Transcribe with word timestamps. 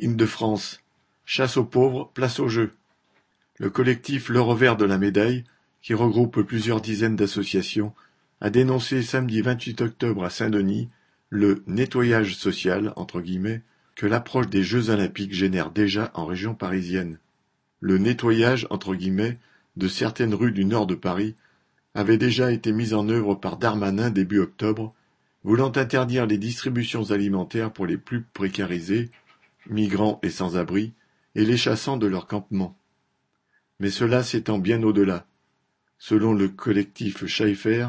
Île-de-France: 0.00 0.80
Chasse 1.24 1.56
aux 1.56 1.64
pauvres, 1.64 2.10
place 2.14 2.38
au 2.38 2.48
jeu. 2.48 2.72
Le 3.56 3.68
collectif 3.68 4.28
Le 4.28 4.40
Revers 4.40 4.76
de 4.76 4.84
la 4.84 4.96
Médaille, 4.96 5.44
qui 5.82 5.92
regroupe 5.92 6.42
plusieurs 6.42 6.80
dizaines 6.80 7.16
d'associations, 7.16 7.92
a 8.40 8.50
dénoncé 8.50 9.02
samedi 9.02 9.40
28 9.40 9.80
octobre 9.80 10.24
à 10.24 10.30
Saint-Denis 10.30 10.88
le 11.30 11.64
nettoyage 11.66 12.36
social 12.36 12.94
que 13.96 14.06
l'approche 14.06 14.48
des 14.48 14.62
Jeux 14.62 14.90
olympiques 14.90 15.34
génère 15.34 15.72
déjà 15.72 16.12
en 16.14 16.26
région 16.26 16.54
parisienne. 16.54 17.18
Le 17.80 17.98
nettoyage 17.98 18.68
de 19.76 19.88
certaines 19.88 20.34
rues 20.34 20.52
du 20.52 20.64
nord 20.64 20.86
de 20.86 20.94
Paris 20.94 21.34
avait 21.94 22.18
déjà 22.18 22.52
été 22.52 22.70
mis 22.70 22.94
en 22.94 23.08
œuvre 23.08 23.34
par 23.34 23.56
Darmanin 23.56 24.10
début 24.10 24.38
octobre, 24.38 24.94
voulant 25.42 25.72
interdire 25.74 26.26
les 26.26 26.38
distributions 26.38 27.10
alimentaires 27.10 27.72
pour 27.72 27.86
les 27.86 27.96
plus 27.96 28.22
précarisés, 28.22 29.10
migrants 29.68 30.18
et 30.22 30.30
sans-abri, 30.30 30.92
et 31.34 31.44
les 31.44 31.56
chassant 31.56 31.96
de 31.96 32.06
leur 32.06 32.26
campement. 32.26 32.78
Mais 33.80 33.90
cela 33.90 34.22
s'étend 34.22 34.58
bien 34.58 34.82
au-delà. 34.82 35.26
Selon 35.98 36.32
le 36.32 36.48
collectif 36.48 37.26
Schaeffer, 37.26 37.88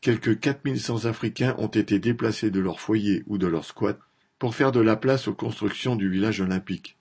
quelques 0.00 0.38
4100 0.38 1.04
Africains 1.06 1.54
ont 1.58 1.68
été 1.68 1.98
déplacés 1.98 2.50
de 2.50 2.60
leur 2.60 2.80
foyer 2.80 3.24
ou 3.26 3.38
de 3.38 3.46
leur 3.46 3.64
squat 3.64 3.98
pour 4.38 4.54
faire 4.54 4.72
de 4.72 4.80
la 4.80 4.96
place 4.96 5.28
aux 5.28 5.34
constructions 5.34 5.96
du 5.96 6.08
village 6.08 6.40
olympique. 6.40 6.96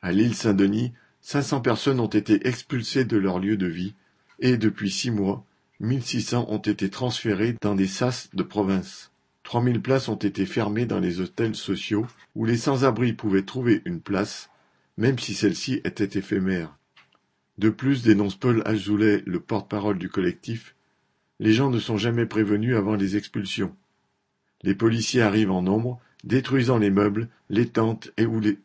À 0.00 0.12
l'île 0.12 0.34
Saint-Denis, 0.34 0.92
500 1.22 1.60
personnes 1.60 2.00
ont 2.00 2.06
été 2.06 2.46
expulsées 2.46 3.04
de 3.04 3.16
leur 3.16 3.38
lieu 3.38 3.56
de 3.56 3.66
vie 3.66 3.94
et 4.38 4.56
depuis 4.56 4.90
six 4.90 5.10
mois, 5.10 5.44
1600 5.80 6.46
ont 6.48 6.58
été 6.58 6.88
transférées 6.88 7.56
dans 7.60 7.74
des 7.74 7.86
sas 7.86 8.30
de 8.32 8.42
province. 8.42 9.10
3000 9.46 9.80
places 9.80 10.08
ont 10.08 10.16
été 10.16 10.44
fermées 10.44 10.86
dans 10.86 10.98
les 10.98 11.20
hôtels 11.20 11.54
sociaux 11.54 12.04
où 12.34 12.44
les 12.44 12.56
sans-abri 12.56 13.12
pouvaient 13.12 13.44
trouver 13.44 13.80
une 13.84 14.00
place, 14.00 14.50
même 14.96 15.20
si 15.20 15.34
celle-ci 15.34 15.80
était 15.84 16.18
éphémère. 16.18 16.76
De 17.56 17.70
plus, 17.70 18.02
dénonce 18.02 18.34
Paul 18.34 18.60
Azoulay, 18.64 19.22
le 19.24 19.38
porte-parole 19.38 19.98
du 19.98 20.08
collectif, 20.08 20.74
les 21.38 21.52
gens 21.52 21.70
ne 21.70 21.78
sont 21.78 21.96
jamais 21.96 22.26
prévenus 22.26 22.74
avant 22.74 22.96
les 22.96 23.16
expulsions. 23.16 23.72
Les 24.64 24.74
policiers 24.74 25.22
arrivent 25.22 25.52
en 25.52 25.62
nombre, 25.62 26.00
détruisant 26.24 26.78
les 26.78 26.90
meubles, 26.90 27.28
les 27.48 27.68
tentes 27.68 28.10
et 28.16 28.26
ou 28.26 28.40
les 28.40 28.58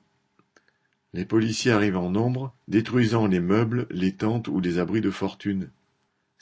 les 1.13 1.25
policiers 1.25 1.73
arrivent 1.73 1.97
en 1.97 2.09
nombre, 2.09 2.55
détruisant 2.67 3.27
les 3.27 3.41
meubles, 3.41 3.85
les 3.91 4.13
tentes 4.13 4.47
ou 4.47 4.59
les 4.61 4.79
abris 4.79 5.01
de 5.01 5.11
fortune. 5.11 5.69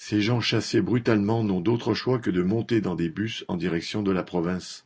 Ces 0.02 0.22
gens 0.22 0.40
chassés 0.40 0.80
brutalement 0.80 1.44
n'ont 1.44 1.60
d'autre 1.60 1.94
choix 1.94 2.20
que 2.20 2.30
de 2.30 2.42
monter 2.42 2.80
dans 2.80 2.96
des 2.96 3.10
bus 3.10 3.44
en 3.50 3.58
direction 3.58 4.02
de 4.02 4.14
la 4.14 4.24
province. 4.24 4.86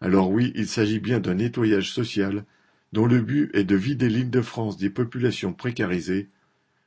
Alors 0.00 0.32
oui, 0.32 0.52
il 0.56 0.66
s'agit 0.66 0.98
bien 0.98 1.20
d'un 1.20 1.34
nettoyage 1.34 1.92
social 1.92 2.44
dont 2.92 3.06
le 3.06 3.20
but 3.20 3.54
est 3.54 3.62
de 3.62 3.76
vider 3.76 4.08
l'île 4.08 4.30
de 4.30 4.40
France 4.40 4.78
des 4.78 4.90
populations 4.90 5.52
précarisées 5.52 6.28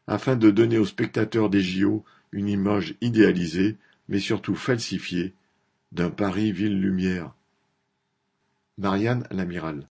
afin 0.05 0.35
de 0.35 0.51
donner 0.51 0.77
aux 0.77 0.85
spectateurs 0.85 1.49
des 1.49 1.61
JO 1.61 2.03
une 2.33 2.49
image 2.49 2.95
idéalisée, 2.99 3.77
mais 4.09 4.19
surtout 4.19 4.55
falsifiée, 4.55 5.33
d'un 5.93 6.09
Paris 6.09 6.51
ville 6.51 6.77
lumière. 6.77 7.33
Marianne 8.77 9.25
l'amiral 9.31 9.85